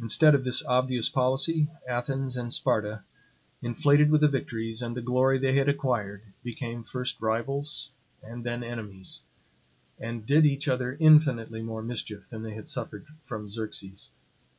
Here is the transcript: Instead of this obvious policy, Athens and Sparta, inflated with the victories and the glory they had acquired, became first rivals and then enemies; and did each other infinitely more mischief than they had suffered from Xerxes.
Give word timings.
Instead 0.00 0.34
of 0.34 0.44
this 0.44 0.64
obvious 0.64 1.10
policy, 1.10 1.68
Athens 1.86 2.38
and 2.38 2.54
Sparta, 2.54 3.02
inflated 3.60 4.10
with 4.10 4.22
the 4.22 4.26
victories 4.28 4.80
and 4.80 4.96
the 4.96 5.02
glory 5.02 5.36
they 5.36 5.56
had 5.56 5.68
acquired, 5.68 6.22
became 6.42 6.82
first 6.82 7.20
rivals 7.20 7.90
and 8.22 8.44
then 8.44 8.64
enemies; 8.64 9.20
and 9.98 10.24
did 10.24 10.46
each 10.46 10.68
other 10.68 10.96
infinitely 10.98 11.60
more 11.60 11.82
mischief 11.82 12.30
than 12.30 12.42
they 12.42 12.54
had 12.54 12.66
suffered 12.66 13.06
from 13.24 13.46
Xerxes. 13.46 14.08